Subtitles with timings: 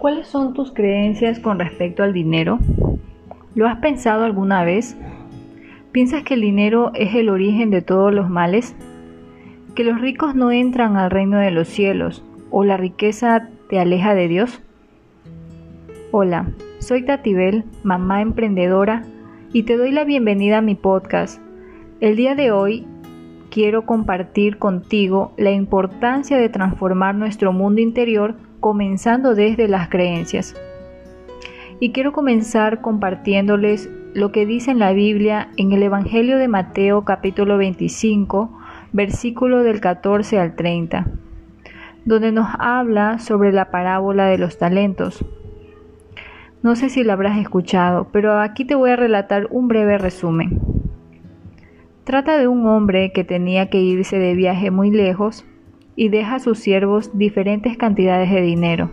[0.00, 2.58] ¿Cuáles son tus creencias con respecto al dinero?
[3.54, 4.96] ¿Lo has pensado alguna vez?
[5.92, 8.74] ¿Piensas que el dinero es el origen de todos los males?
[9.74, 14.14] ¿Que los ricos no entran al reino de los cielos o la riqueza te aleja
[14.14, 14.62] de Dios?
[16.12, 19.02] Hola, soy Tatibel, mamá emprendedora,
[19.52, 21.42] y te doy la bienvenida a mi podcast.
[22.00, 22.86] El día de hoy
[23.50, 30.54] quiero compartir contigo la importancia de transformar nuestro mundo interior comenzando desde las creencias.
[31.80, 37.04] Y quiero comenzar compartiéndoles lo que dice en la Biblia en el Evangelio de Mateo
[37.04, 38.50] capítulo 25,
[38.92, 41.06] versículo del 14 al 30,
[42.04, 45.24] donde nos habla sobre la parábola de los talentos.
[46.62, 50.79] No sé si la habrás escuchado, pero aquí te voy a relatar un breve resumen.
[52.04, 55.44] Trata de un hombre que tenía que irse de viaje muy lejos
[55.96, 58.90] y deja a sus siervos diferentes cantidades de dinero.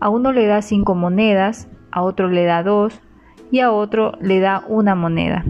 [0.00, 3.02] A uno le da cinco monedas, a otro le da dos
[3.50, 5.44] y a otro le da una moneda.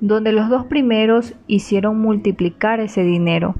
[0.00, 3.54] Donde los dos primeros hicieron multiplicar ese dinero.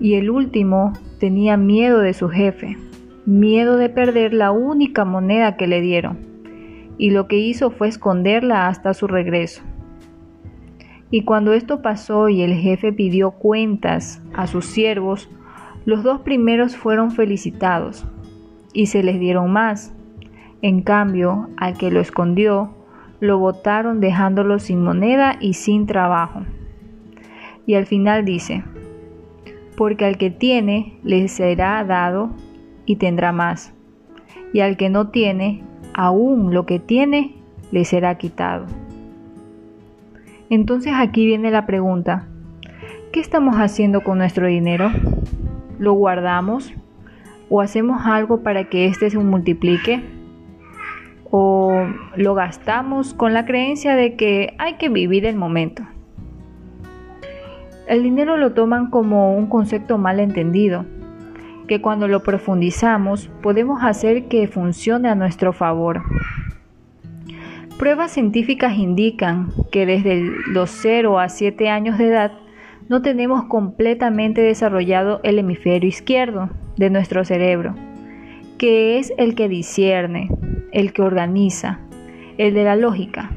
[0.00, 2.76] Y el último tenía miedo de su jefe,
[3.24, 6.18] miedo de perder la única moneda que le dieron,
[6.98, 9.62] y lo que hizo fue esconderla hasta su regreso.
[11.12, 15.28] Y cuando esto pasó y el jefe pidió cuentas a sus siervos,
[15.84, 18.06] los dos primeros fueron felicitados
[18.72, 19.94] y se les dieron más.
[20.62, 22.70] En cambio, al que lo escondió,
[23.20, 26.44] lo botaron dejándolo sin moneda y sin trabajo.
[27.66, 28.64] Y al final dice,
[29.76, 32.30] porque al que tiene le será dado
[32.86, 33.74] y tendrá más,
[34.54, 37.36] y al que no tiene, aún lo que tiene
[37.70, 38.64] le será quitado.
[40.50, 42.26] Entonces aquí viene la pregunta,
[43.12, 44.90] ¿qué estamos haciendo con nuestro dinero?
[45.78, 46.72] ¿Lo guardamos?
[47.48, 50.02] ¿O hacemos algo para que éste se multiplique?
[51.30, 51.86] ¿O
[52.16, 55.82] lo gastamos con la creencia de que hay que vivir el momento?
[57.86, 60.84] El dinero lo toman como un concepto mal entendido,
[61.66, 66.02] que cuando lo profundizamos podemos hacer que funcione a nuestro favor.
[67.82, 72.30] Pruebas científicas indican que desde los 0 a 7 años de edad
[72.88, 77.74] no tenemos completamente desarrollado el hemisferio izquierdo de nuestro cerebro,
[78.56, 80.28] que es el que discierne,
[80.70, 81.80] el que organiza,
[82.38, 83.32] el de la lógica.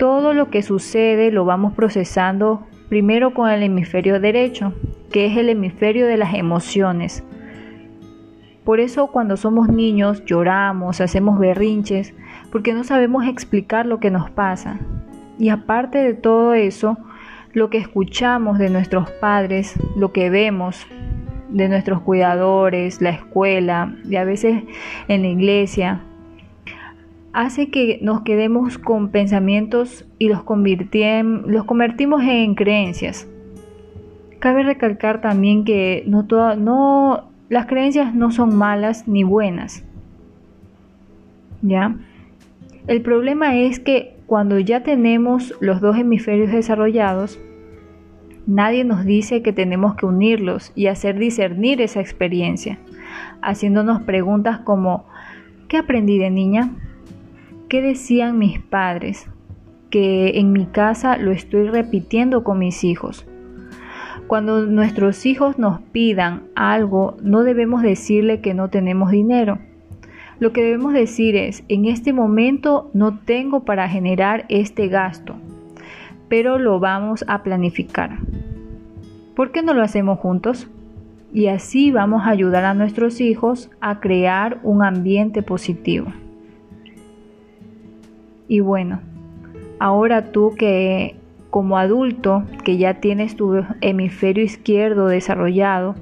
[0.00, 4.74] Todo lo que sucede lo vamos procesando primero con el hemisferio derecho,
[5.12, 7.22] que es el hemisferio de las emociones.
[8.64, 12.14] Por eso cuando somos niños lloramos, hacemos berrinches,
[12.52, 14.78] porque no sabemos explicar lo que nos pasa.
[15.38, 16.98] Y aparte de todo eso,
[17.54, 20.86] lo que escuchamos de nuestros padres, lo que vemos
[21.48, 24.62] de nuestros cuidadores, la escuela y a veces
[25.08, 26.02] en la iglesia,
[27.32, 30.42] hace que nos quedemos con pensamientos y los,
[31.46, 33.26] los convertimos en creencias.
[34.38, 36.26] Cabe recalcar también que no,
[36.56, 39.84] no las creencias no son malas ni buenas.
[41.62, 41.94] ¿Ya?
[42.88, 47.38] El problema es que cuando ya tenemos los dos hemisferios desarrollados,
[48.46, 52.80] nadie nos dice que tenemos que unirlos y hacer discernir esa experiencia,
[53.40, 55.06] haciéndonos preguntas como
[55.68, 56.72] ¿qué aprendí de niña?
[57.68, 59.28] ¿Qué decían mis padres?
[59.88, 63.26] Que en mi casa lo estoy repitiendo con mis hijos.
[64.26, 69.58] Cuando nuestros hijos nos pidan algo, no debemos decirle que no tenemos dinero
[70.40, 75.34] lo que debemos decir es, en este momento no tengo para generar este gasto,
[76.28, 78.18] pero lo vamos a planificar.
[79.34, 80.68] ¿Por qué no lo hacemos juntos?
[81.32, 86.12] Y así vamos a ayudar a nuestros hijos a crear un ambiente positivo.
[88.48, 89.00] Y bueno,
[89.78, 91.16] ahora tú que
[91.48, 95.94] como adulto, que ya tienes tu hemisferio izquierdo desarrollado,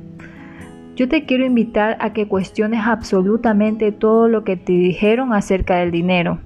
[1.00, 5.90] yo te quiero invitar a que cuestiones absolutamente todo lo que te dijeron acerca del
[5.90, 6.40] dinero.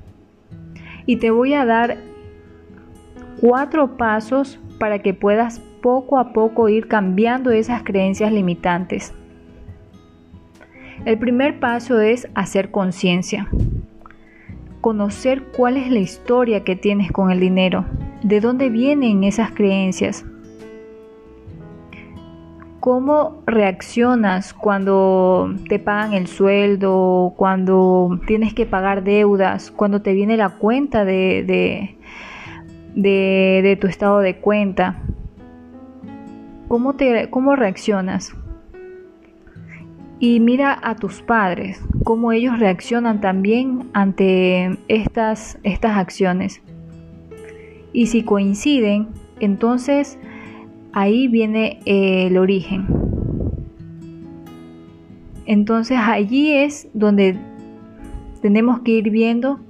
[1.06, 1.96] Y te voy a dar
[3.40, 9.12] cuatro pasos para que puedas poco a poco ir cambiando esas creencias limitantes.
[11.04, 13.48] El primer paso es hacer conciencia.
[14.80, 17.86] Conocer cuál es la historia que tienes con el dinero,
[18.22, 20.24] de dónde vienen esas creencias
[22.84, 30.36] ¿Cómo reaccionas cuando te pagan el sueldo, cuando tienes que pagar deudas, cuando te viene
[30.36, 31.96] la cuenta de,
[32.94, 35.00] de, tu estado de cuenta?
[36.68, 38.36] ¿Cómo, te, ¿Cómo reaccionas?
[40.18, 46.60] Y mira a tus padres, cómo ellos reaccionan también ante estas, estas acciones.
[47.94, 49.08] Y si coinciden,
[49.40, 50.18] entonces
[50.94, 52.86] ahí viene el origen.
[55.44, 57.36] Entonces allí es donde
[58.40, 59.60] tenemos que ir viendo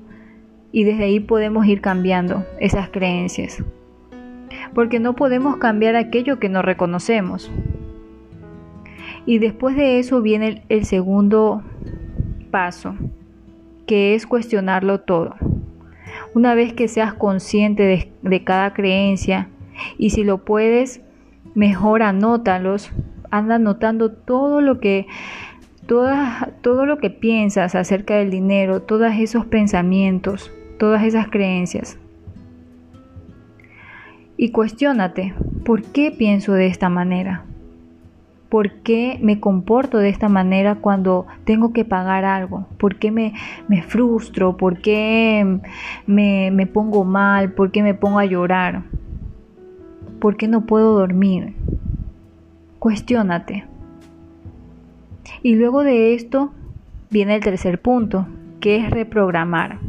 [0.71, 3.65] y desde ahí podemos ir cambiando esas creencias.
[4.75, 7.51] Porque no podemos cambiar aquello que no reconocemos.
[9.27, 11.63] Y después de eso viene el, segundo
[12.51, 12.95] paso,
[13.87, 15.35] que es cuestionarlo todo.
[16.35, 19.49] Una vez que seas consciente de, cada creencia
[19.97, 21.04] y si lo puedes,
[21.55, 22.91] mejor anótalos,
[23.31, 25.07] anda anotando todo lo que
[25.87, 31.99] todo lo que piensas acerca del dinero, todos esos pensamientos, todas esas creencias.
[34.37, 35.35] Y cuestiónate,
[35.65, 37.45] ¿por qué pienso de esta manera?
[38.49, 42.67] ¿Por qué me comporto de esta manera cuando tengo que pagar algo?
[42.79, 43.33] ¿Por qué me,
[43.83, 44.57] frustro?
[44.57, 45.61] ¿Por qué
[46.07, 47.53] me, me pongo mal?
[47.53, 48.85] ¿Por qué me pongo a llorar?
[50.25, 51.53] ¿Por qué no puedo dormir?
[52.79, 53.67] Cuestiónate.
[55.43, 56.51] Y luego de esto
[57.11, 58.27] viene el tercer punto,
[58.59, 59.81] que es reprogramar.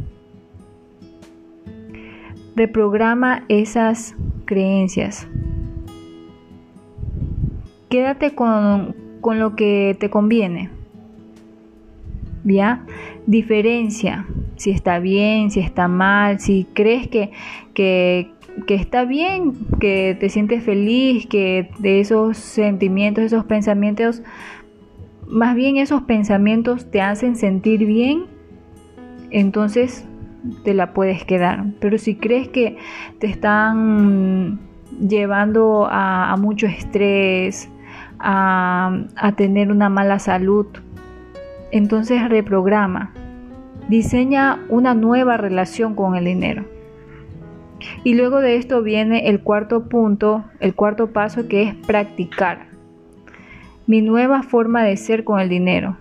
[2.54, 5.26] Reprograma esas creencias
[7.88, 10.68] quédate con, lo que te conviene.
[12.44, 12.84] ¿Ya?
[13.26, 14.26] Diferencia
[14.56, 17.30] si está bien, si está mal, si crees que,
[17.74, 18.30] que,
[18.68, 24.22] está bien, que te sientes feliz, que de esos sentimientos, esos pensamientos,
[25.26, 28.24] más bien esos pensamientos te hacen sentir bien,
[29.30, 30.06] entonces
[30.64, 31.64] te la puedes quedar.
[31.80, 32.76] Pero si crees que
[33.18, 34.60] te están
[35.00, 37.68] llevando a mucho estrés,
[38.18, 40.66] a, tener una mala salud.
[41.70, 43.12] Entonces reprograma,
[43.88, 46.64] diseña una nueva relación con el dinero.
[48.04, 52.66] Y luego de esto viene el cuarto punto, el cuarto paso que es practicar.
[53.86, 55.96] Mi nueva forma de ser con el dinero.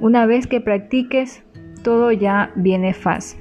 [0.00, 1.44] Una vez que practiques,
[1.82, 3.40] todo ya viene fácil.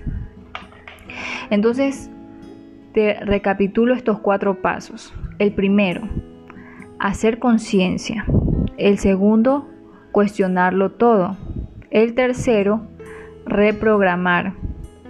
[1.50, 2.12] Entonces,
[2.94, 5.14] te recapitulo estos cuatro pasos.
[5.40, 6.02] El primero,
[7.00, 8.26] hacer conciencia.
[8.78, 9.68] El segundo,
[10.12, 11.36] cuestionarlo todo.
[11.90, 12.88] El tercero,
[13.46, 14.54] reprogramar.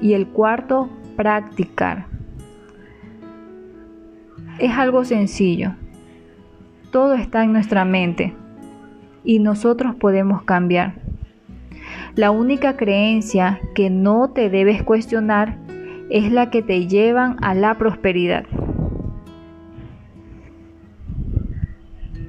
[0.01, 2.07] Y el cuarto, practicar.
[4.59, 5.73] Es algo sencillo.
[6.91, 8.35] Todo está en nuestra mente
[9.23, 10.95] y nosotros podemos cambiar.
[12.15, 15.57] La única creencia que no te debes cuestionar
[16.09, 18.45] es la que te llevan a la prosperidad.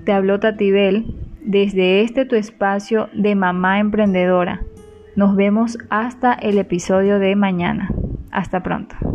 [0.05, 4.63] Te habló Tatibel desde este tu espacio de mamá emprendedora.
[5.17, 7.89] Nos vemos hasta el episodio de mañana.
[8.33, 9.14] Hasta pronto.